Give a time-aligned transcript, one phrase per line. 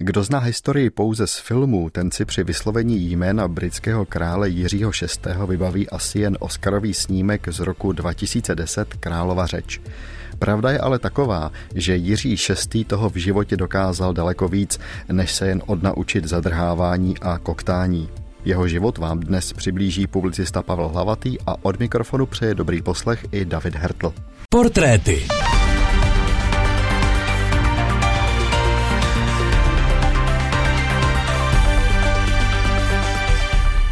[0.00, 5.46] Kdo zná historii pouze z filmů, ten si při vyslovení jména britského krále Jiřího VI.
[5.46, 9.80] vybaví asi jen Oscarový snímek z roku 2010 Králova řeč.
[10.38, 12.36] Pravda je ale taková, že Jiří
[12.72, 12.84] VI.
[12.84, 14.78] toho v životě dokázal daleko víc,
[15.12, 18.08] než se jen odnaučit zadrhávání a koktání.
[18.44, 23.44] Jeho život vám dnes přiblíží publicista Pavel Hlavatý a od mikrofonu přeje dobrý poslech i
[23.44, 24.14] David Hertl.
[24.50, 25.26] Portréty.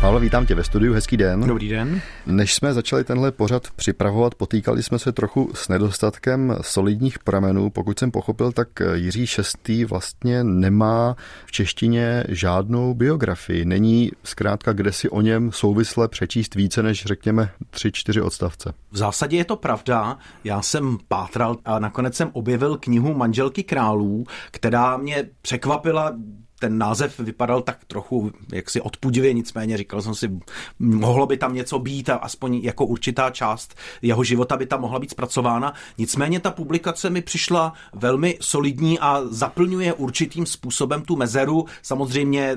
[0.06, 1.40] Pavel, vítám tě ve studiu, hezký den.
[1.40, 2.00] Dobrý den.
[2.26, 7.70] Než jsme začali tenhle pořad připravovat, potýkali jsme se trochu s nedostatkem solidních pramenů.
[7.70, 9.26] Pokud jsem pochopil, tak Jiří
[9.68, 9.84] VI.
[9.84, 13.64] vlastně nemá v češtině žádnou biografii.
[13.64, 18.72] Není zkrátka, kde si o něm souvisle přečíst více než řekněme tři, čtyři odstavce.
[18.90, 20.18] V zásadě je to pravda.
[20.44, 26.12] Já jsem pátral a nakonec jsem objevil knihu Manželky králů, která mě překvapila
[26.58, 30.40] ten název vypadal tak trochu jaksi odpudivě, nicméně říkal jsem si,
[30.78, 34.98] mohlo by tam něco být a aspoň jako určitá část jeho života by tam mohla
[34.98, 35.74] být zpracována.
[35.98, 41.64] Nicméně ta publikace mi přišla velmi solidní a zaplňuje určitým způsobem tu mezeru.
[41.82, 42.56] Samozřejmě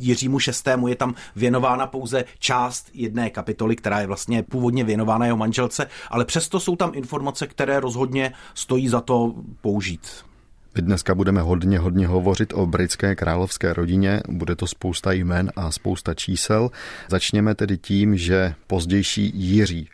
[0.00, 5.36] Jiřímu šestému je tam věnována pouze část jedné kapitoly, která je vlastně původně věnována jeho
[5.36, 10.29] manželce, ale přesto jsou tam informace, které rozhodně stojí za to použít.
[10.74, 14.20] My dneska budeme hodně, hodně hovořit o britské královské rodině.
[14.28, 16.70] Bude to spousta jmen a spousta čísel.
[17.08, 19.88] Začněme tedy tím, že pozdější Jiří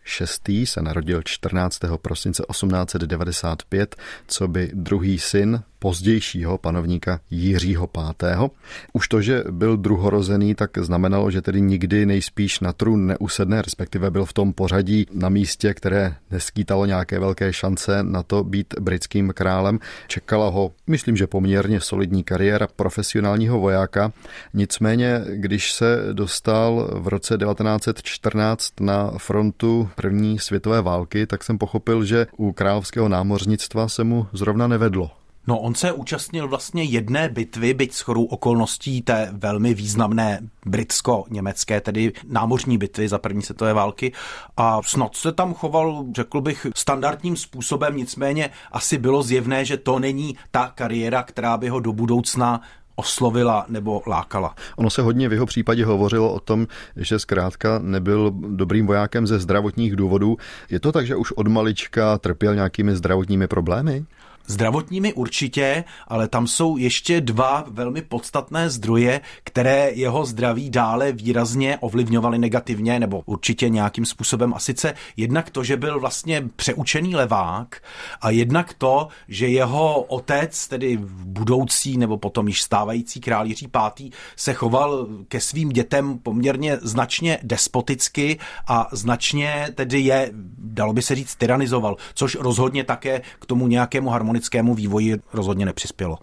[0.48, 0.66] VI.
[0.66, 1.78] se narodil 14.
[2.02, 8.50] prosince 1895, co by druhý syn pozdějšího panovníka Jiřího V.
[8.92, 14.10] Už to, že byl druhorozený, tak znamenalo, že tedy nikdy nejspíš na trůn neusedne, respektive
[14.10, 19.32] byl v tom pořadí na místě, které neskýtalo nějaké velké šance na to být britským
[19.36, 19.78] králem.
[20.08, 24.12] Čekala ho, myslím, že poměrně solidní kariéra profesionálního vojáka.
[24.54, 32.04] Nicméně, když se dostal v roce 1914 na frontu první světové války, tak jsem pochopil,
[32.04, 35.25] že u královského námořnictva se mu zrovna nevedlo.
[35.46, 41.80] No, on se účastnil vlastně jedné bitvy, byť s chorou okolností té velmi významné britsko-německé,
[41.80, 44.12] tedy námořní bitvy za první světové války
[44.56, 49.98] a snad se tam choval, řekl bych, standardním způsobem, nicméně asi bylo zjevné, že to
[49.98, 52.60] není ta kariéra, která by ho do budoucna
[52.96, 54.54] oslovila nebo lákala.
[54.76, 59.38] Ono se hodně v jeho případě hovořilo o tom, že zkrátka nebyl dobrým vojákem ze
[59.38, 60.36] zdravotních důvodů.
[60.70, 64.04] Je to tak, že už od malička trpěl nějakými zdravotními problémy?
[64.46, 71.78] Zdravotními určitě, ale tam jsou ještě dva velmi podstatné zdroje, které jeho zdraví dále výrazně
[71.80, 74.54] ovlivňovaly negativně, nebo určitě nějakým způsobem.
[74.54, 77.76] A sice jednak to, že byl vlastně přeučený levák
[78.20, 84.10] a jednak to, že jeho otec, tedy budoucí nebo potom již stávající král Jiří V.
[84.36, 91.14] se choval ke svým dětem poměrně značně despoticky a značně tedy je, dalo by se
[91.14, 96.18] říct, tyranizoval, což rozhodně také k tomu nějakému harmonii harmonickému vývoji rozhodně nepřispělo.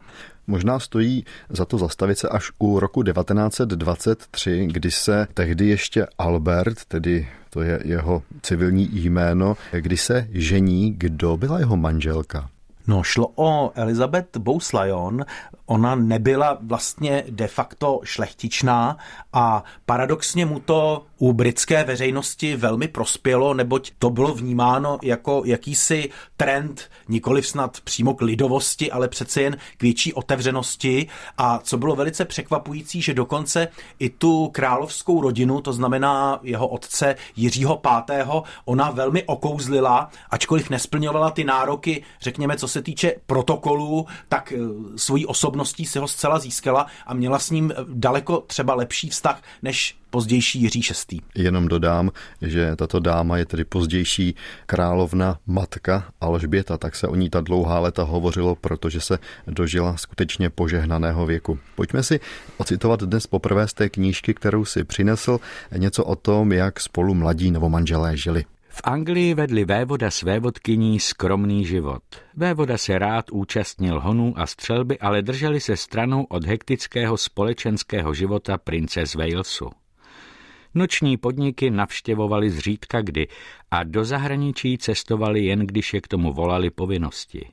[0.47, 6.85] Možná stojí za to zastavit se až u roku 1923, kdy se tehdy ještě Albert,
[6.87, 12.49] tedy to je jeho civilní jméno, kdy se žení, kdo byla jeho manželka.
[12.87, 15.25] No, šlo o Elizabeth Bouslajon.
[15.73, 18.97] Ona nebyla vlastně de facto šlechtičná
[19.33, 26.09] a paradoxně mu to u britské veřejnosti velmi prospělo, neboť to bylo vnímáno jako jakýsi
[26.37, 31.07] trend, nikoli snad přímo k lidovosti, ale přece jen k větší otevřenosti.
[31.37, 33.67] A co bylo velice překvapující, že dokonce
[33.99, 41.31] i tu královskou rodinu, to znamená jeho otce Jiřího V., ona velmi okouzlila, ačkoliv nesplňovala
[41.31, 44.57] ty nároky, řekněme, co se týče protokolů, tak eh,
[44.95, 45.25] svojí
[45.63, 50.61] osobností si ho zcela získala a měla s ním daleko třeba lepší vztah než pozdější
[50.61, 50.81] Jiří
[51.11, 51.19] VI.
[51.35, 54.35] Jenom dodám, že tato dáma je tedy pozdější
[54.65, 60.49] královna matka Alžběta, tak se o ní ta dlouhá léta hovořilo, protože se dožila skutečně
[60.49, 61.59] požehnaného věku.
[61.75, 62.19] Pojďme si
[62.57, 65.39] ocitovat dnes poprvé z té knížky, kterou si přinesl,
[65.77, 68.45] něco o tom, jak spolu mladí novomanželé žili.
[68.73, 72.03] V Anglii vedli vévoda s vévodkyní skromný život.
[72.33, 78.57] Vévoda se rád účastnil honů a střelby, ale drželi se stranou od hektického společenského života
[78.57, 79.69] prince z Walesu.
[80.73, 83.27] Noční podniky navštěvovali zřídka kdy
[83.71, 87.45] a do zahraničí cestovali jen když je k tomu volali povinnosti.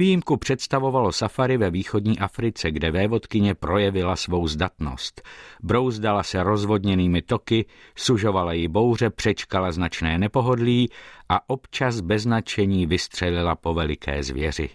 [0.00, 5.22] Výjimku představovalo safari ve východní Africe, kde vévodkyně projevila svou zdatnost.
[5.62, 7.64] Brouzdala se rozvodněnými toky,
[7.96, 10.90] sužovala jí bouře, přečkala značné nepohodlí
[11.28, 14.68] a občas bez značení vystřelila po veliké zvěři.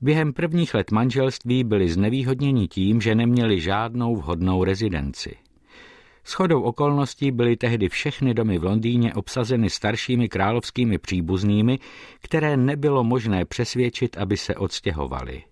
[0.00, 5.36] Během prvních let manželství byli znevýhodněni tím, že neměli žádnou vhodnou rezidenci.
[6.28, 11.78] Shodou okolností byly tehdy všechny domy v Londýně obsazeny staršími královskými příbuznými,
[12.20, 15.42] které nebylo možné přesvědčit, aby se odstěhovali.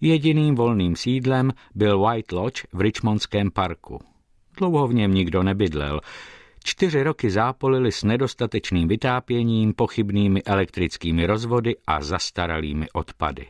[0.00, 3.98] Jediným volným sídlem byl White Lodge v Richmondském parku.
[4.58, 6.00] Dlouho v něm nikdo nebydlel.
[6.64, 13.46] Čtyři roky zápolili s nedostatečným vytápěním, pochybnými elektrickými rozvody a zastaralými odpady.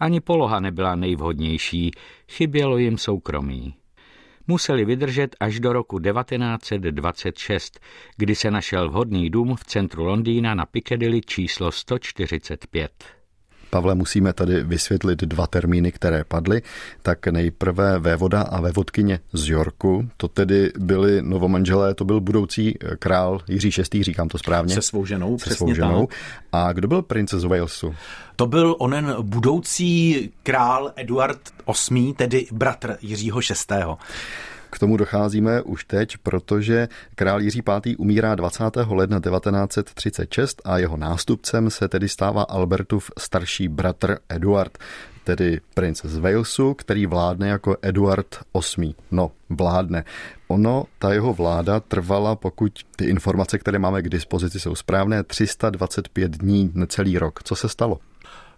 [0.00, 1.90] Ani poloha nebyla nejvhodnější,
[2.28, 3.77] chybělo jim soukromí
[4.48, 7.80] museli vydržet až do roku 1926,
[8.16, 13.17] kdy se našel vhodný dům v centru Londýna na Piccadilly číslo 145.
[13.70, 16.62] Pavle, musíme tady vysvětlit dva termíny, které padly.
[17.02, 23.40] Tak nejprve vévoda a vévodkyně z Yorku, to tedy byli novomanželé, to byl budoucí král
[23.48, 24.74] Jiří VI, říkám to správně.
[24.74, 26.06] Se svou ženou, Se svou ženou.
[26.06, 26.18] Tak.
[26.52, 27.94] A kdo byl princ z Walesu?
[28.36, 31.40] To byl onen budoucí král Eduard
[31.90, 33.76] VIII, tedy bratr Jiřího VI.
[34.70, 37.96] K tomu docházíme už teď, protože král Jiří V.
[37.98, 38.64] umírá 20.
[38.88, 44.78] ledna 1936 a jeho nástupcem se tedy stává Albertův starší bratr Eduard
[45.28, 48.36] tedy princ z Walesu, který vládne jako Eduard
[48.78, 48.94] VIII.
[49.10, 50.04] No, vládne.
[50.48, 56.32] Ono, ta jeho vláda trvala, pokud ty informace, které máme k dispozici, jsou správné, 325
[56.32, 57.42] dní, necelý rok.
[57.42, 57.98] Co se stalo?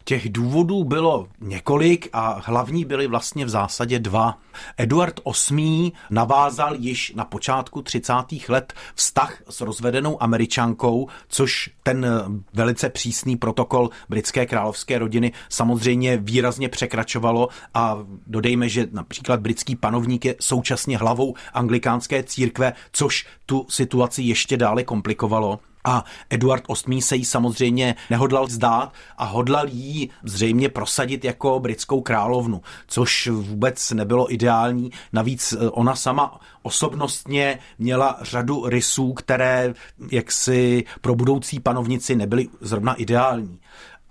[0.05, 4.39] Těch důvodů bylo několik a hlavní byly vlastně v zásadě dva.
[4.77, 5.21] Eduard
[5.51, 8.13] VIII navázal již na počátku 30.
[8.49, 12.07] let vztah s rozvedenou američankou, což ten
[12.53, 20.25] velice přísný protokol britské královské rodiny samozřejmě výrazně překračovalo a dodejme, že například britský panovník
[20.25, 25.61] je současně hlavou anglikánské církve, což tu situaci ještě dále komplikovalo.
[25.85, 32.01] A Eduard VIII se jí samozřejmě nehodlal zdát a hodlal jí zřejmě prosadit jako britskou
[32.01, 34.91] královnu, což vůbec nebylo ideální.
[35.13, 39.75] Navíc eh, ona sama osobnostně měla řadu rysů, které
[40.13, 43.59] jaksi pro budoucí panovnici nebyly zrovna ideální.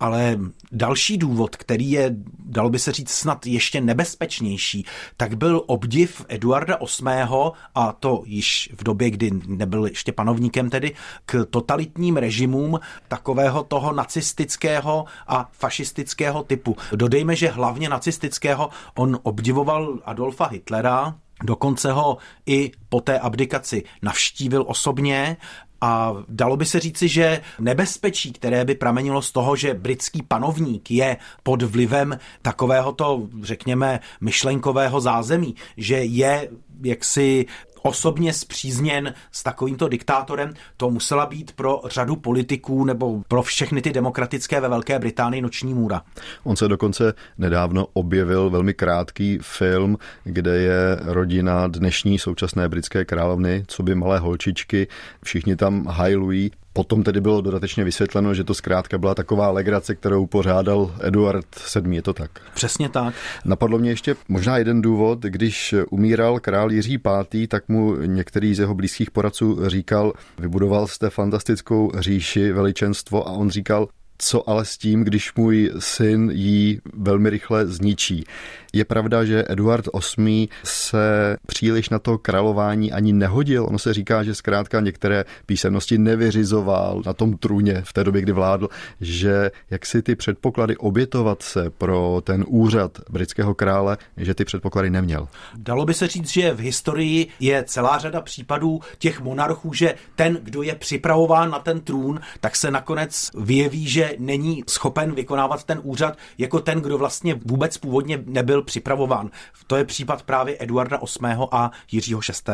[0.00, 0.38] Ale
[0.72, 4.86] další důvod, který je, dalo by se říct, snad ještě nebezpečnější,
[5.16, 7.52] tak byl obdiv Eduarda VIII.
[7.74, 10.94] a to již v době, kdy nebyl ještě panovníkem tedy,
[11.26, 16.76] k totalitním režimům takového toho nacistického a fašistického typu.
[16.92, 22.16] Dodejme, že hlavně nacistického on obdivoval Adolfa Hitlera, Dokonce ho
[22.46, 25.36] i po té abdikaci navštívil osobně
[25.80, 30.90] a dalo by se říci, že nebezpečí, které by pramenilo z toho, že britský panovník
[30.90, 36.48] je pod vlivem takovéhoto, řekněme, myšlenkového zázemí, že je
[36.82, 37.46] jaksi
[37.82, 43.92] osobně zpřízněn s takovýmto diktátorem, to musela být pro řadu politiků nebo pro všechny ty
[43.92, 46.02] demokratické ve Velké Británii noční můra.
[46.44, 53.64] On se dokonce nedávno objevil velmi krátký film, kde je rodina dnešní současné britské královny,
[53.66, 54.88] co by malé holčičky,
[55.24, 60.26] všichni tam hajlují Potom tedy bylo dodatečně vysvětleno, že to zkrátka byla taková legrace, kterou
[60.26, 62.30] pořádal Eduard VII, je to tak?
[62.54, 63.14] Přesně tak.
[63.44, 68.58] Napadlo mě ještě možná jeden důvod, když umíral král Jiří V., tak mu některý z
[68.58, 73.88] jeho blízkých poradců říkal, vybudoval jste fantastickou říši, veličenstvo a on říkal,
[74.20, 78.24] co ale s tím, když můj syn jí velmi rychle zničí.
[78.72, 79.88] Je pravda, že Eduard
[80.18, 83.66] VIII se příliš na to králování ani nehodil.
[83.66, 88.32] Ono se říká, že zkrátka některé písemnosti nevyřizoval na tom trůně v té době, kdy
[88.32, 88.68] vládl,
[89.00, 94.90] že jak si ty předpoklady obětovat se pro ten úřad britského krále, že ty předpoklady
[94.90, 95.28] neměl.
[95.56, 100.38] Dalo by se říct, že v historii je celá řada případů těch monarchů, že ten,
[100.42, 105.80] kdo je připravován na ten trůn, tak se nakonec vyjeví, že není schopen vykonávat ten
[105.82, 109.30] úřad jako ten, kdo vlastně vůbec původně nebyl byl připravován.
[109.66, 111.36] To je případ právě Eduarda VIII.
[111.52, 112.52] a Jiřího VI.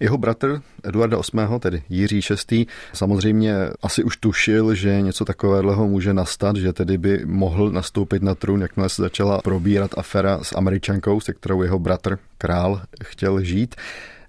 [0.00, 6.14] Jeho bratr Eduarda VIII., tedy Jiří VI., samozřejmě asi už tušil, že něco takového může
[6.14, 11.20] nastat, že tedy by mohl nastoupit na trůn, jakmile se začala probírat afera s američankou,
[11.20, 13.74] se kterou jeho bratr král chtěl žít.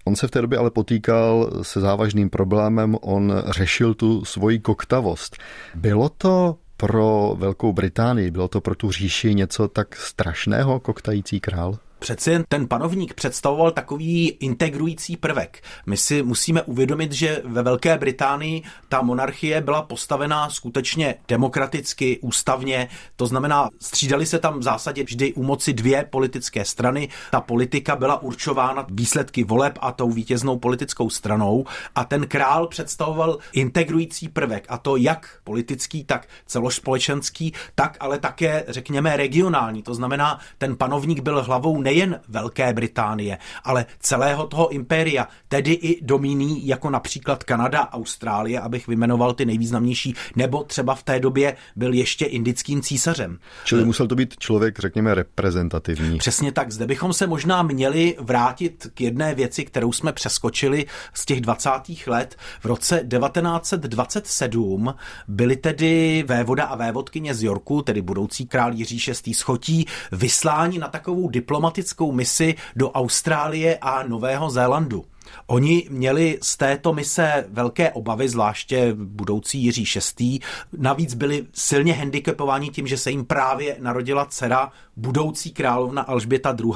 [0.08, 5.38] On se v té době ale potýkal se závažným problémem, on řešil tu svoji koktavost.
[5.76, 11.78] Bylo to pro Velkou Británii, bylo to pro tu říši něco tak strašného, koktající král?
[12.00, 15.64] Přece jen ten panovník představoval takový integrující prvek.
[15.86, 22.88] My si musíme uvědomit, že ve Velké Británii ta monarchie byla postavená skutečně demokraticky, ústavně,
[23.16, 27.10] to znamená, střídali se tam v zásadě vždy u moci dvě politické strany.
[27.32, 33.38] Ta politika byla určována výsledky voleb a tou vítěznou politickou stranou a ten král představoval
[33.54, 39.84] integrující prvek a to jak politický, tak celospolečenský, tak ale také, řekněme, regionální.
[39.84, 46.06] To znamená, ten panovník byl hlavou nejen Velké Británie, ale celého toho impéria, tedy i
[46.06, 51.94] domíní jako například Kanada, Austrálie, abych vymenoval ty nejvýznamnější, nebo třeba v té době byl
[51.94, 53.38] ještě indickým císařem.
[53.66, 56.18] Čili musel to být člověk, řekněme, reprezentativní.
[56.18, 56.72] Přesně tak.
[56.72, 61.70] Zde bychom se možná měli vrátit k jedné věci, kterou jsme přeskočili z těch 20.
[62.08, 62.36] let.
[62.62, 64.94] V roce 1927
[65.28, 69.34] byli tedy vévoda a vévodkyně z Yorku, tedy budoucí král Jiří VI.
[69.34, 71.75] schotí, vysláni na takovou diplomatickou
[72.12, 75.06] misi do Austrálie a Nového Zélandu.
[75.48, 79.86] Oni měli z této mise velké obavy, zvláště budoucí Jiří
[80.20, 80.40] VI.
[80.78, 86.74] Navíc byli silně handicapováni tím, že se jim právě narodila dcera budoucí královna Alžběta II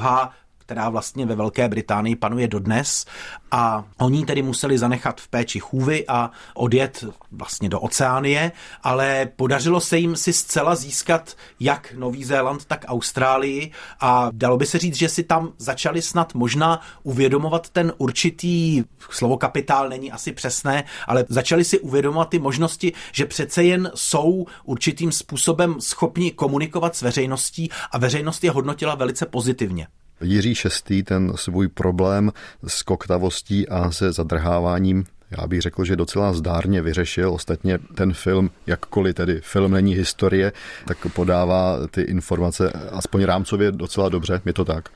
[0.70, 3.06] která vlastně ve Velké Británii panuje dodnes
[3.50, 9.80] a oni tedy museli zanechat v péči chůvy a odjet vlastně do Oceánie, ale podařilo
[9.80, 14.94] se jim si zcela získat jak Nový Zéland, tak Austrálii a dalo by se říct,
[14.96, 21.24] že si tam začali snad možná uvědomovat ten určitý, slovo kapitál není asi přesné, ale
[21.28, 27.70] začali si uvědomovat ty možnosti, že přece jen jsou určitým způsobem schopni komunikovat s veřejností
[27.92, 29.86] a veřejnost je hodnotila velice pozitivně.
[30.20, 30.54] Jiří
[30.88, 31.02] VI.
[31.02, 32.32] ten svůj problém
[32.66, 35.04] s koktavostí a se zadrháváním
[35.38, 37.32] já bych řekl, že docela zdárně vyřešil.
[37.32, 40.52] Ostatně ten film, jakkoliv tedy film není historie,
[40.86, 44.88] tak podává ty informace aspoň rámcově docela dobře, je to tak.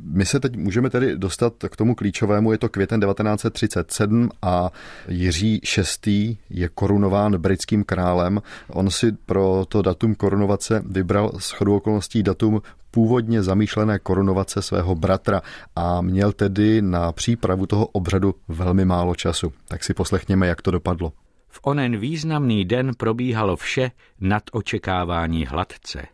[0.00, 4.70] My se teď můžeme tedy dostat k tomu klíčovému, je to květen 1937 a
[5.08, 5.60] Jiří
[6.06, 6.36] VI.
[6.50, 8.42] je korunován britským králem.
[8.68, 12.62] On si pro to datum korunovace vybral s okolností datum
[12.96, 15.42] původně zamýšlené korunovace svého bratra
[15.76, 19.52] a měl tedy na přípravu toho obřadu velmi málo času.
[19.68, 21.12] Tak si poslechněme, jak to dopadlo.
[21.48, 26.06] V onen významný den probíhalo vše nad očekávání hladce.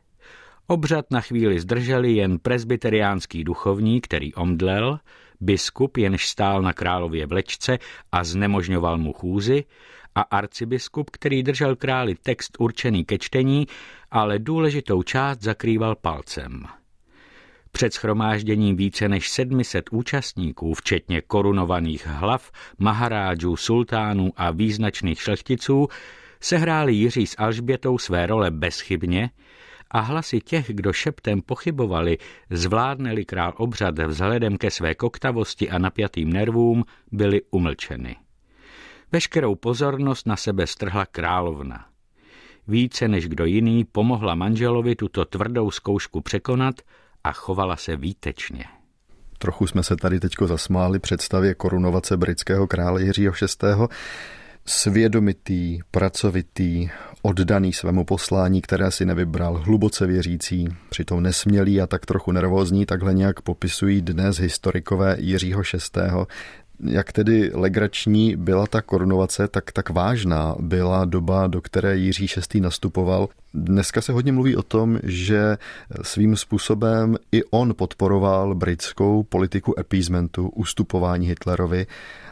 [0.67, 4.99] Obřad na chvíli zdrželi jen presbyteriánský duchovní, který omdlel,
[5.41, 7.79] biskup, jenž stál na králově vlečce
[8.13, 9.65] a znemožňoval mu chůzi,
[10.15, 13.67] a arcibiskup, který držel králi text určený ke čtení,
[14.13, 16.65] ale důležitou část zakrýval palcem.
[17.73, 25.89] Před schromážděním více než 700 účastníků, včetně korunovaných hlav, maharádžů, sultánů a význačných šlechticů,
[26.41, 29.31] sehráli Jiří s Alžbětou své role bezchybně
[29.91, 32.19] a hlasy těch, kdo šeptem pochybovali,
[32.51, 38.17] zvládneli král obřad vzhledem ke své koktavosti a napjatým nervům, byly umlčeny.
[39.13, 41.92] Veškerou pozornost na sebe strhla královna.
[42.69, 46.75] Více než kdo jiný pomohla manželovi tuto tvrdou zkoušku překonat
[47.25, 48.65] a chovala se výtečně.
[49.39, 53.67] Trochu jsme se tady teďko zasmáli představě korunovace britského krále Jiřího VI.
[54.67, 56.89] Svědomitý, pracovitý,
[57.23, 63.15] oddaný svému poslání, které si nevybral, hluboce věřící, přitom nesmělý a tak trochu nervózní, takhle
[63.15, 66.01] nějak popisují dnes historikové Jiřího VI
[66.83, 72.61] jak tedy legrační byla ta korunovace, tak tak vážná byla doba, do které Jiří VI.
[72.61, 73.29] nastupoval.
[73.55, 75.57] Dneska se hodně mluví o tom, že
[76.03, 81.87] svým způsobem i on podporoval britskou politiku appeasementu, ustupování Hitlerovi,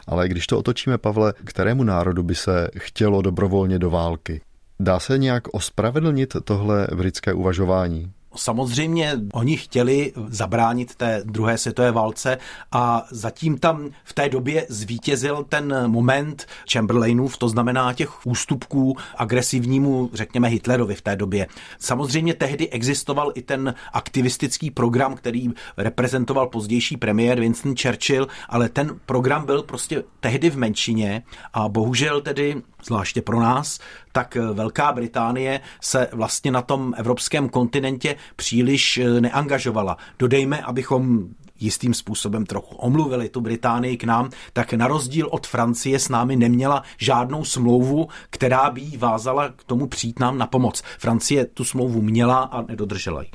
[0.07, 4.41] ale když to otočíme, Pavle, kterému národu by se chtělo dobrovolně do války?
[4.79, 8.11] Dá se nějak ospravedlnit tohle britské uvažování?
[8.35, 12.37] Samozřejmě oni chtěli zabránit té druhé světové válce
[12.71, 20.09] a zatím tam v té době zvítězil ten moment Chamberlainův, to znamená těch ústupků agresivnímu,
[20.13, 21.47] řekněme, Hitlerovi v té době.
[21.79, 28.99] Samozřejmě tehdy existoval i ten aktivistický program, který reprezentoval pozdější premiér Winston Churchill, ale ten
[29.05, 31.23] program byl prostě tehdy v menšině
[31.53, 33.79] a bohužel tedy zvláště pro nás,
[34.11, 39.97] tak Velká Británie se vlastně na tom evropském kontinentě příliš eh, neangažovala.
[40.19, 41.27] Dodejme, abychom
[41.61, 46.35] jistým způsobem trochu omluvili tu Británii k nám, tak na rozdíl od Francie s námi
[46.35, 50.83] neměla žádnou smlouvu, která by jí vázala k tomu přijít nám na pomoc.
[50.99, 53.29] Francie tu smlouvu měla a nedodržela ji.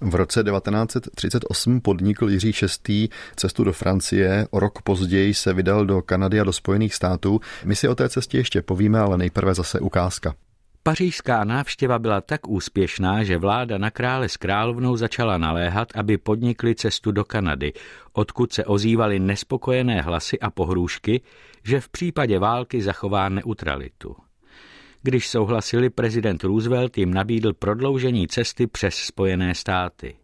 [0.00, 2.52] V roce 1938 podnikl Jiří
[2.88, 3.08] VI.
[3.36, 7.40] cestu do Francie, o rok později se vydal do Kanady a do Spojených států.
[7.64, 10.34] My si o té cestě ještě povíme, ale nejprve zase ukázka.
[10.82, 16.74] Pařížská návštěva byla tak úspěšná, že vláda na krále s královnou začala naléhat, aby podnikli
[16.74, 17.72] cestu do Kanady,
[18.12, 21.20] odkud se ozývaly nespokojené hlasy a pohrůžky,
[21.64, 24.16] že v případě války zachová neutralitu.
[25.02, 30.16] Když souhlasili, prezident Roosevelt jim nabídl prodloužení cesty přes Spojené státy.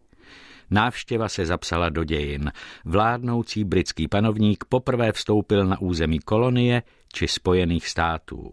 [0.71, 2.51] Návštěva se zapsala do dějin.
[2.85, 8.51] Vládnoucí britský panovník poprvé vstoupil na území kolonie či Spojených států.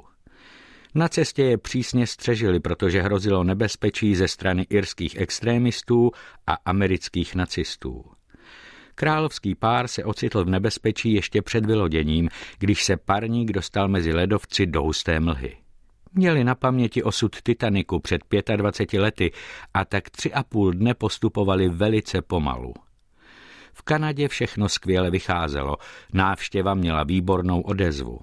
[0.95, 6.11] Na cestě je přísně střežili, protože hrozilo nebezpečí ze strany irských extrémistů
[6.47, 8.05] a amerických nacistů.
[8.95, 14.67] Královský pár se ocitl v nebezpečí ještě před vyloděním, když se parník dostal mezi ledovci
[14.67, 15.62] do husté mlhy.
[16.15, 18.23] Měli na paměti osud Titaniku před
[18.57, 19.33] 25 lety
[19.75, 22.75] a tak tři a půl dne postupovali velice pomalu.
[23.73, 25.77] V Kanadě všechno skvěle vycházelo,
[26.13, 28.19] návštěva měla výbornou odezvu.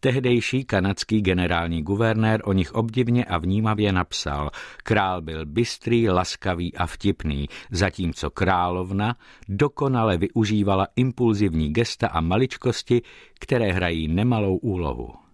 [0.00, 6.86] Tehdejší kanadský generální guvernér o nich obdivně a vnímavě napsal, král byl bystrý, laskavý a
[6.86, 9.16] vtipný, zatímco královna
[9.48, 13.02] dokonale využívala impulzivní gesta a maličkosti,
[13.40, 15.27] které hrají nemalou úlohu.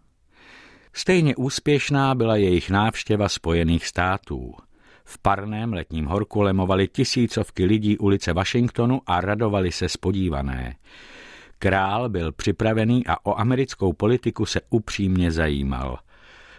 [0.97, 4.55] Stejně úspěšná byla jejich návštěva Spojených států.
[5.05, 10.77] V parném letním horku lemovali tisícovky lidí ulice Washingtonu a radovali se spodívané.
[11.59, 15.99] Král byl připravený a o americkou politiku se upřímně zajímal.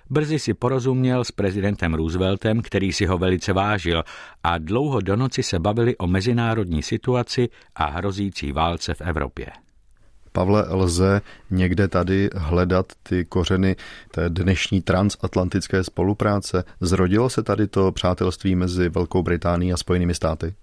[0.10, 4.04] Brzy si porozuměl s prezidentem Rooseveltem, který si ho velice vážil
[4.44, 9.65] a dlouho do noci se bavili o mezinárodní situaci a hrozící válce v Evropě.
[10.36, 13.76] Pavle, lze někde tady hledat ty kořeny
[14.12, 16.64] té dnešní transatlantické spolupráce?
[16.82, 20.54] Zrodilo se tady to přátelství mezi Velkou Británií a Spojenými státy?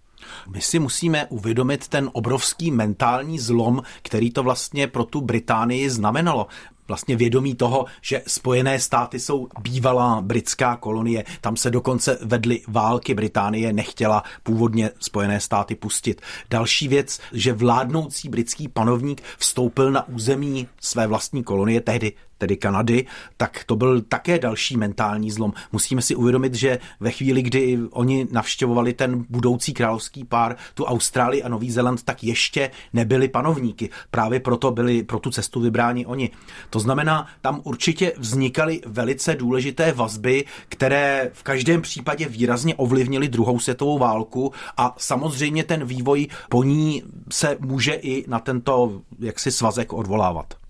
[0.49, 6.47] My si musíme uvědomit ten obrovský mentální zlom, který to vlastně pro tu Británii znamenalo
[6.93, 11.25] vlastně vědomí toho, že Spojené státy jsou bývalá britská kolonie.
[11.41, 13.15] Tam se dokonce vedly války.
[13.15, 16.21] Británie nechtěla původně Spojené státy pustit.
[16.51, 23.07] Další věc, že vládnoucí britský panovník vstoupil na území své vlastní kolonie, tehdy tedy Kanady,
[23.37, 25.53] tak to byl také další mentální zlom.
[25.73, 31.43] Musíme si uvědomit, že ve chvíli, kdy oni navštěvovali ten budoucí královský pár, tu Austrálii
[31.43, 33.91] a Nový Zéland, tak ještě nebyli panovníky.
[34.11, 36.31] Právě proto byli pro tu cestu vybráni oni.
[36.71, 43.59] To znamená, tam určitě vznikaly velice důležité vazby, které v každém případě výrazně ovlivnily druhou
[43.59, 49.93] světovou válku a samozřejmě ten vývoj po ní se může i na tento jaksi svazek
[49.93, 50.62] odvolávat.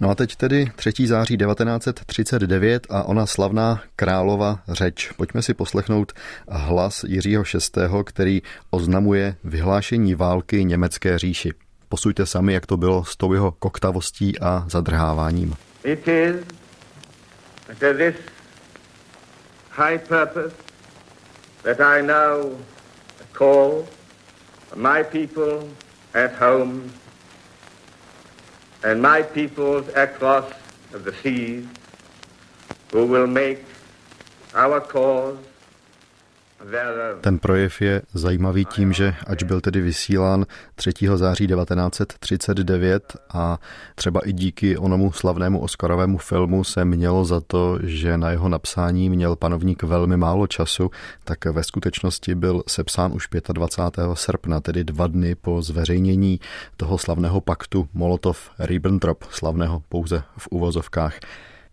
[0.00, 1.06] No a teď tedy 3.
[1.06, 5.12] září 1939 a ona slavná králova řeč.
[5.16, 6.12] Pojďme si poslechnout
[6.48, 11.52] hlas Jiřího VI., který oznamuje vyhlášení války německé říši.
[11.88, 15.54] Posuďte sami, jak to bylo s tou jeho koktavostí a zadrháváním.
[15.84, 16.36] It is
[17.78, 18.14] to this
[19.70, 20.56] high purpose
[21.62, 22.58] that I now
[23.38, 23.84] call
[24.76, 25.68] my people
[26.24, 26.82] at home
[28.84, 30.44] and my peoples across
[30.92, 31.66] the seas
[32.90, 33.58] who will make
[34.54, 35.38] our cause
[37.20, 40.92] ten projev je zajímavý tím, že ač byl tedy vysílán 3.
[41.14, 43.58] září 1939 a
[43.94, 49.10] třeba i díky onomu slavnému Oscarovému filmu se mělo za to, že na jeho napsání
[49.10, 50.90] měl panovník velmi málo času,
[51.24, 54.06] tak ve skutečnosti byl sepsán už 25.
[54.14, 56.40] srpna, tedy dva dny po zveřejnění
[56.76, 61.18] toho slavného paktu Molotov-Ribbentrop, slavného pouze v uvozovkách.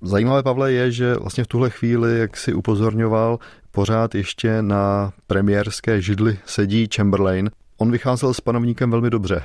[0.03, 3.39] Zajímavé, Pavle, je, že vlastně v tuhle chvíli, jak si upozorňoval,
[3.71, 7.51] pořád ještě na premiérské židli sedí Chamberlain.
[7.77, 9.43] On vycházel s panovníkem velmi dobře.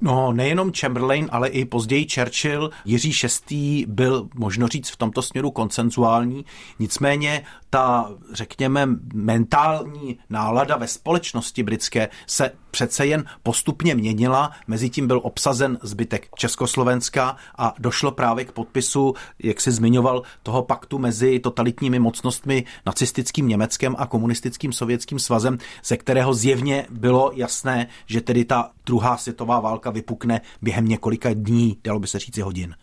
[0.00, 3.12] No, nejenom Chamberlain, ale i později Churchill, Jiří
[3.50, 3.86] VI.
[3.88, 6.44] byl, možno říct, v tomto směru koncenzuální.
[6.78, 14.50] Nicméně ta, řekněme, mentální nálada ve společnosti britské se přece jen postupně měnila.
[14.66, 20.98] Mezitím byl obsazen zbytek Československa a došlo právě k podpisu, jak si zmiňoval, toho paktu
[20.98, 28.20] mezi totalitními mocnostmi nacistickým Německem a komunistickým sovětským svazem, ze kterého zjevně bylo jasné, že
[28.20, 32.74] tedy ta druhá světová válka vypukne během několika dní, dalo by se říci hodin.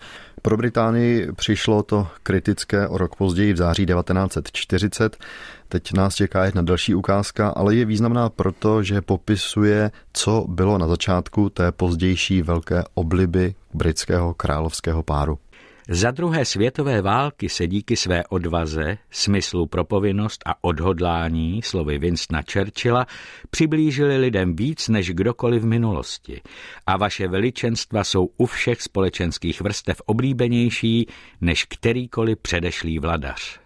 [0.41, 5.17] Pro Británii přišlo to kritické o rok později v září 1940.
[5.69, 10.87] Teď nás čeká jedna další ukázka, ale je významná proto, že popisuje, co bylo na
[10.87, 15.39] začátku té pozdější velké obliby britského královského páru.
[15.91, 22.41] Za druhé světové války se díky své odvaze, smyslu pro povinnost a odhodlání, slovy Winstona
[22.53, 23.05] Churchilla,
[23.49, 26.41] přiblížili lidem víc než kdokoliv v minulosti.
[26.87, 31.07] A vaše veličenstva jsou u všech společenských vrstev oblíbenější
[31.41, 33.59] než kterýkoliv předešlý vladař.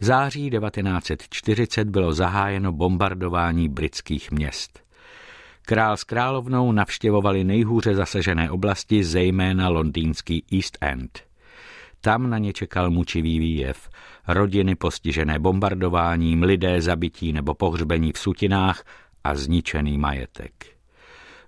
[0.00, 4.81] V září 1940 bylo zahájeno bombardování britských měst.
[5.62, 11.20] Král s královnou navštěvovali nejhůře zasažené oblasti, zejména londýnský East End.
[12.00, 13.88] Tam na ně čekal mučivý výjev.
[14.28, 18.84] Rodiny postižené bombardováním, lidé zabití nebo pohřbení v sutinách
[19.24, 20.66] a zničený majetek.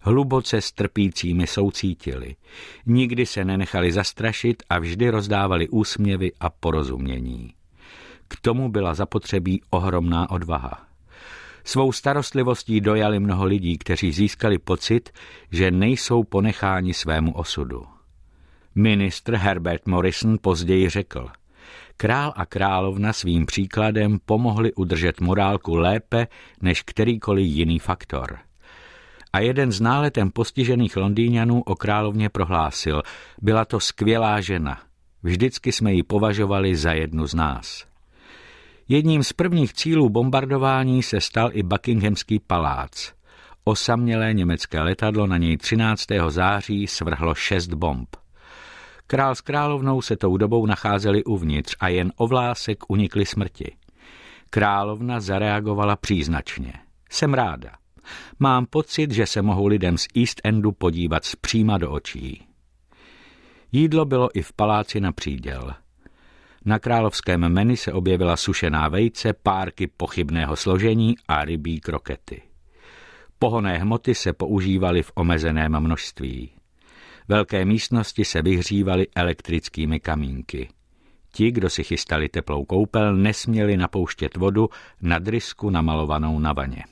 [0.01, 2.37] Hluboce strpícími soucítili.
[2.87, 7.55] Nikdy se nenechali zastrašit a vždy rozdávali úsměvy a porozumění.
[8.29, 10.94] K tomu byla zapotřebí ohromná odvaha.
[11.65, 15.11] Svou starostlivostí dojali mnoho lidí, kteří získali pocit,
[15.53, 17.83] že nejsou ponecháni svému osudu.
[18.75, 21.29] Ministr Herbert Morrison později řekl,
[21.97, 26.27] král a královna svým příkladem pomohli udržet morálku lépe
[26.63, 28.39] než kterýkoliv jiný faktor.
[29.33, 33.03] A jeden z náletem postižených Londýňanů o královně prohlásil,
[33.43, 34.83] byla to skvělá žena,
[35.23, 37.94] vždycky jsme ji považovali za jednu z nás.
[38.89, 43.13] Jedním z prvních cílů bombardování se stal i Buckinghamský palác.
[43.65, 46.07] Osamělé německé letadlo na něj 13.
[46.29, 48.17] září svrhlo šest bomb.
[49.07, 53.77] Král s královnou se tou dobou nacházeli uvnitř a jen o vlásek unikli smrti.
[54.51, 56.73] Královna zareagovala příznačně.
[57.11, 57.71] Jsem ráda.
[58.39, 62.47] Mám pocit, že se mohou lidem z East Endu podívat zpříma do očí.
[63.73, 65.75] Jídlo bylo i v paláci na příděl.
[66.65, 72.43] Na královském menu se objevila sušená vejce, párky pochybného složení a rybí krokety.
[73.39, 76.51] Pohoné hmoty se používaly v omezeném množství.
[77.29, 80.69] Velké místnosti se vyhřívaly elektrickými kamínky.
[81.33, 84.69] Ti, kdo si chystali teplou koupel, nesměli napouštět vodu
[85.01, 86.85] nad rysku namalovanou na vaně.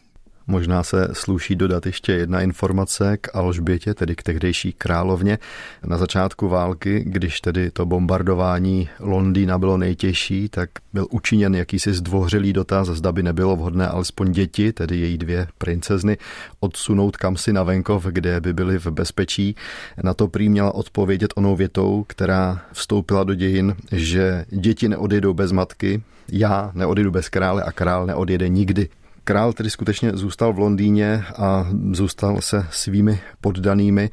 [0.47, 5.39] Možná se sluší dodat ještě jedna informace k Alžbětě, tedy k tehdejší královně.
[5.85, 12.53] Na začátku války, když tedy to bombardování Londýna bylo nejtěžší, tak byl učiněn jakýsi zdvořilý
[12.53, 16.19] dotaz, zda by nebylo vhodné alespoň děti, tedy její dvě princezny,
[16.61, 19.57] odsunout kamsi na venkov, kde by byly v bezpečí.
[20.03, 25.53] Na to prý měla odpovědět onou větou, která vstoupila do dějin, že děti neodejdou bez
[25.53, 28.89] matky, já neodjedu bez krále a král neodjede nikdy.
[29.25, 34.11] Král tedy skutečně zůstal v Londýně a zůstal se svými poddanými.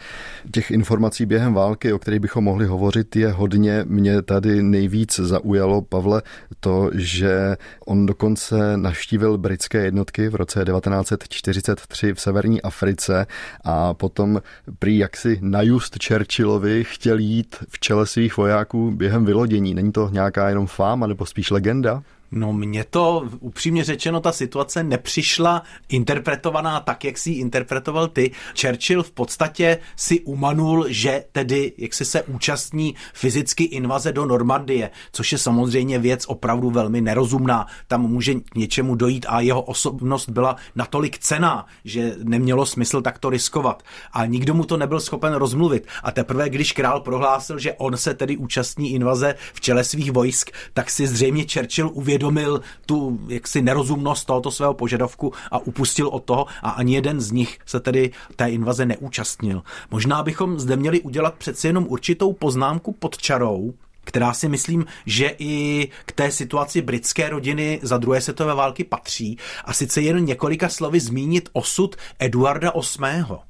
[0.52, 3.86] Těch informací během války, o kterých bychom mohli hovořit, je hodně.
[3.88, 6.22] Mě tady nejvíc zaujalo, Pavle,
[6.60, 13.28] to, že on dokonce navštívil britské jednotky v roce 1943 v severní Africe
[13.64, 14.42] a potom
[14.80, 19.74] prý jaksi na just Churchillovi chtěl jít v čele svých vojáků během vylodění.
[19.74, 22.04] Není to nějaká jenom fáma nebo spíš legenda?
[22.32, 28.32] No mně to upřímně řečeno ta situace nepřišla interpretovaná tak, jak si ji interpretoval ty.
[28.62, 34.90] Churchill v podstatě si umanul, že tedy jak si se účastní fyzicky invaze do Normandie,
[35.12, 37.68] což je samozřejmě věc opravdu velmi nerozumná.
[37.88, 43.30] Tam může k něčemu dojít a jeho osobnost byla natolik cená, že nemělo smysl takto
[43.30, 43.84] riskovat.
[44.12, 45.88] A nikdo mu to nebyl schopen rozmluvit.
[46.04, 50.52] A teprve, když král prohlásil, že on se tedy účastní invaze v čele svých vojsk,
[50.74, 56.24] tak si zřejmě Churchill uvědomil, uvědomil tu jaksi nerozumnost tohoto svého požadavku a upustil od
[56.24, 59.62] toho a ani jeden z nich se tedy té invaze neúčastnil.
[59.92, 65.36] Možná bychom zde měli udělat přeci jenom určitou poznámku pod čarou, která si myslím, že
[65.40, 69.38] i k té situaci britské rodiny za druhé světové války patří.
[69.66, 73.49] A sice jen několika slovy zmínit osud Eduarda VIII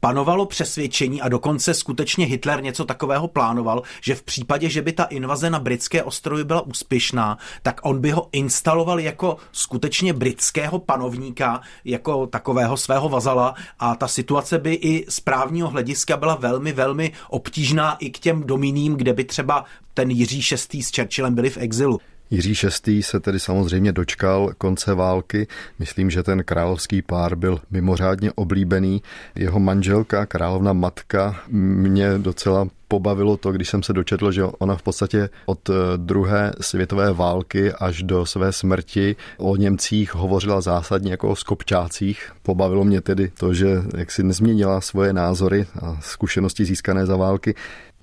[0.00, 5.04] panovalo přesvědčení a dokonce skutečně Hitler něco takového plánoval, že v případě, že by ta
[5.04, 11.60] invaze na britské ostrovy byla úspěšná, tak on by ho instaloval jako skutečně britského panovníka,
[11.84, 17.12] jako takového svého vazala a ta situace by i z právního hlediska byla velmi, velmi
[17.28, 20.40] obtížná i k těm dominím, kde by třeba ten Jiří
[20.72, 20.82] VI.
[20.82, 22.00] s Churchillem byli v exilu.
[22.30, 22.54] Jiří
[22.86, 23.02] VI.
[23.02, 25.46] se tedy samozřejmě dočkal konce války.
[25.78, 29.02] Myslím, že ten královský pár byl mimořádně oblíbený.
[29.34, 34.82] Jeho manželka, královna matka, mě docela pobavilo to, když jsem se dočetl, že ona v
[34.82, 41.28] podstatě od eh, druhé světové války až do své smrti o Němcích hovořila zásadně jako
[41.28, 42.32] o skopčácích.
[42.42, 47.54] Pobavilo mě tedy to, že jak si nezměnila svoje názory a zkušenosti získané za války.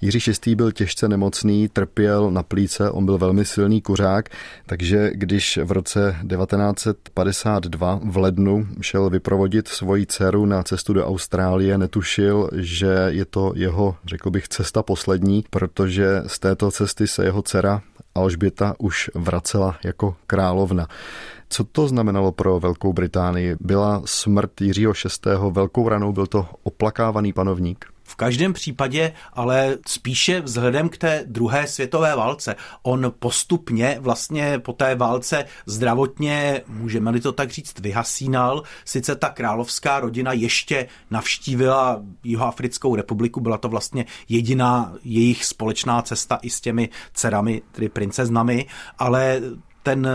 [0.06, 0.56] Jiří VI.
[0.56, 4.30] byl těžce nemocný, trpěl na plíce, on byl velmi silný kuřák,
[4.66, 11.78] takže když v roce 1952 v lednu šel vyprovodit svoji dceru na cestu do Austrálie,
[11.78, 17.42] netušil, že je to jeho, řekl bych, cesta poslední, protože z této cesty se jeho
[17.42, 17.82] dcera
[18.16, 20.88] Alžběta už vracela jako královna.
[21.50, 23.56] Co to znamenalo pro Velkou Británii?
[23.60, 25.32] Byla smrt Jiřího VI.
[25.50, 27.95] velkou ranou, byl to oplakávaný panovník?
[28.08, 32.56] V každém případě, ale spíše vzhledem k té druhé světové válce.
[32.84, 38.64] On postupně vlastně po té válce zdravotně, můžeme-li to tak říct, vyhasínal.
[38.86, 46.40] Sice ta královská rodina ještě navštívila Jihoafrickou republiku, byla to vlastně jediná jejich společná cesta
[46.42, 48.66] i s těmi dcerami, tedy princeznami,
[49.00, 49.42] ale
[49.84, 50.08] ten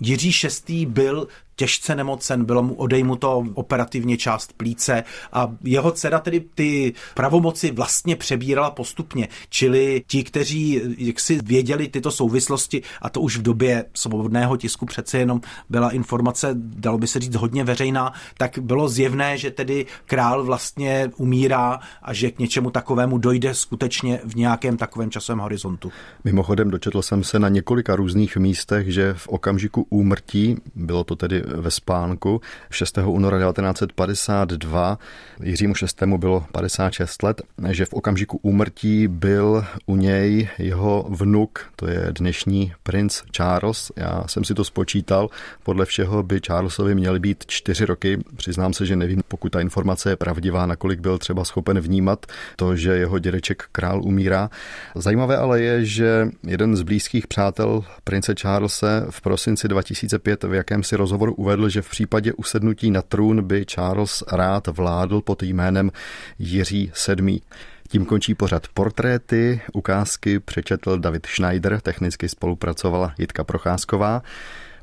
[0.00, 0.32] Jiří
[0.68, 0.86] VI.
[0.86, 7.70] byl těžce nemocen, bylo mu odejmuto operativně část plíce a jeho dcera tedy ty pravomoci
[7.70, 13.84] vlastně přebírala postupně, čili ti, kteří jaksi věděli tyto souvislosti a to už v době
[13.94, 19.38] svobodného tisku přece jenom byla informace, dalo by se říct, hodně veřejná, tak bylo zjevné,
[19.38, 25.10] že tedy král vlastně umírá a že k něčemu takovému dojde skutečně v nějakém takovém
[25.10, 25.92] časovém horizontu.
[26.24, 31.42] Mimochodem dočetl jsem se na několika různých místech, že v okamžiku úmrtí, bylo to tedy
[31.46, 32.40] ve spánku.
[32.70, 32.98] 6.
[32.98, 34.98] února 1952
[35.42, 36.06] Jiřímu VI.
[36.16, 42.72] bylo 56 let, že v okamžiku úmrtí byl u něj jeho vnuk, to je dnešní
[42.82, 43.92] princ Charles.
[43.96, 45.28] Já jsem si to spočítal,
[45.62, 48.18] podle všeho by Charlesovi měly být čtyři roky.
[48.36, 52.76] Přiznám se, že nevím, pokud ta informace je pravdivá, nakolik byl třeba schopen vnímat to,
[52.76, 54.50] že jeho dědeček král umírá.
[54.94, 60.96] Zajímavé ale je, že jeden z blízkých přátel prince Charlesa v prosinci 2005 v jakémsi
[60.96, 65.90] rozhovoru uvedl, že v případě usednutí na trůn by Charles rád vládl pod jménem
[66.38, 67.40] Jiří VII.
[67.88, 74.22] Tím končí pořad portréty, ukázky přečetl David Schneider, technicky spolupracovala Jitka Procházková.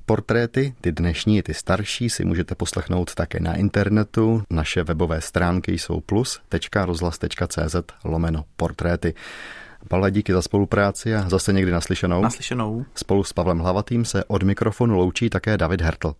[0.05, 4.43] Portréty, ty dnešní i ty starší, si můžete poslechnout také na internetu.
[4.49, 9.13] Naše webové stránky jsou plus.rozhlas.cz lomeno portréty.
[9.87, 12.21] Pavle, díky za spolupráci a zase někdy naslyšenou.
[12.21, 12.85] Naslyšenou.
[12.95, 16.15] Spolu s Pavlem Hlavatým se od mikrofonu loučí také David Hertl.